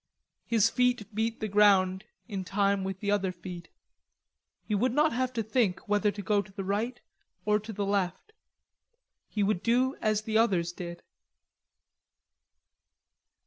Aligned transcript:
His 0.47 0.67
feet 0.71 1.13
beat 1.13 1.41
the 1.41 1.47
ground 1.47 2.05
in 2.27 2.43
time 2.43 2.83
with 2.83 3.01
the 3.01 3.11
other 3.11 3.31
feet. 3.31 3.69
He 4.63 4.73
would 4.73 4.93
not 4.93 5.13
have 5.13 5.31
to 5.33 5.43
think 5.43 5.79
whether 5.87 6.09
to 6.11 6.23
go 6.23 6.41
to 6.41 6.51
the 6.51 6.63
right 6.63 6.99
or 7.45 7.59
to 7.59 7.71
the 7.71 7.85
left. 7.85 8.33
He 9.29 9.43
would 9.43 9.61
do 9.61 9.95
as 10.01 10.23
the 10.23 10.39
others 10.39 10.71
did. 10.71 11.03